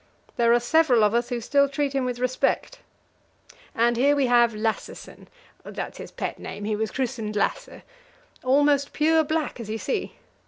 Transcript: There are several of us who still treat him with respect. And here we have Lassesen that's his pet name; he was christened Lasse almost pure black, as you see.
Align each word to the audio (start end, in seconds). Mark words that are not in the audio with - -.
There 0.35 0.51
are 0.51 0.59
several 0.59 1.03
of 1.03 1.13
us 1.13 1.29
who 1.29 1.39
still 1.39 1.69
treat 1.69 1.93
him 1.93 2.05
with 2.05 2.17
respect. 2.17 2.79
And 3.75 3.97
here 3.97 4.15
we 4.15 4.25
have 4.25 4.55
Lassesen 4.55 5.27
that's 5.63 5.99
his 5.99 6.09
pet 6.09 6.39
name; 6.39 6.63
he 6.65 6.75
was 6.75 6.89
christened 6.89 7.35
Lasse 7.35 7.83
almost 8.43 8.93
pure 8.93 9.23
black, 9.23 9.59
as 9.59 9.69
you 9.69 9.77
see. 9.77 10.15